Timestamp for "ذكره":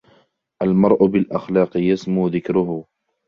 2.27-2.85